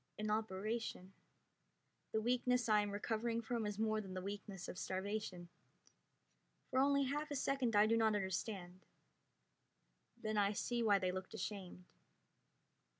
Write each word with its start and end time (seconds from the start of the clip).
An 0.17 0.31
operation. 0.31 1.13
The 2.11 2.21
weakness 2.21 2.67
I 2.67 2.81
am 2.81 2.89
recovering 2.89 3.39
from 3.39 3.67
is 3.67 3.77
more 3.77 4.01
than 4.01 4.15
the 4.15 4.21
weakness 4.23 4.67
of 4.67 4.79
starvation. 4.79 5.47
For 6.71 6.79
only 6.79 7.03
half 7.03 7.29
a 7.29 7.35
second 7.35 7.75
I 7.75 7.85
do 7.85 7.95
not 7.95 8.15
understand; 8.15 8.83
then 10.17 10.39
I 10.39 10.53
see 10.53 10.81
why 10.81 10.97
they 10.97 11.11
looked 11.11 11.35
ashamed. 11.35 11.85